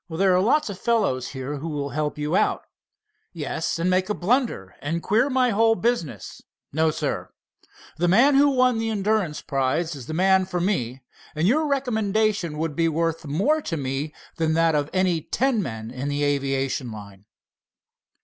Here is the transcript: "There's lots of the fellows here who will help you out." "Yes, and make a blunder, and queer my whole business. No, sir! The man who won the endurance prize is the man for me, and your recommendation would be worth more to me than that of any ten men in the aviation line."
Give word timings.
"There's 0.09 0.43
lots 0.43 0.67
of 0.71 0.77
the 0.77 0.81
fellows 0.81 1.27
here 1.27 1.57
who 1.57 1.69
will 1.69 1.89
help 1.91 2.17
you 2.17 2.35
out." 2.35 2.65
"Yes, 3.33 3.77
and 3.77 3.87
make 3.87 4.09
a 4.09 4.15
blunder, 4.15 4.73
and 4.81 5.03
queer 5.03 5.29
my 5.29 5.51
whole 5.51 5.75
business. 5.75 6.41
No, 6.73 6.89
sir! 6.89 7.29
The 7.97 8.07
man 8.07 8.33
who 8.33 8.49
won 8.49 8.79
the 8.79 8.89
endurance 8.89 9.41
prize 9.43 9.93
is 9.93 10.07
the 10.07 10.15
man 10.15 10.47
for 10.47 10.59
me, 10.59 11.03
and 11.35 11.47
your 11.47 11.67
recommendation 11.67 12.57
would 12.57 12.75
be 12.75 12.89
worth 12.89 13.25
more 13.27 13.61
to 13.61 13.77
me 13.77 14.11
than 14.37 14.55
that 14.55 14.73
of 14.73 14.89
any 14.91 15.21
ten 15.21 15.61
men 15.61 15.91
in 15.91 16.07
the 16.09 16.23
aviation 16.23 16.91
line." 16.91 17.25